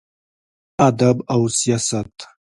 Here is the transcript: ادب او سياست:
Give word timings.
ادب 0.87 1.17
او 1.33 1.41
سياست: 1.57 2.15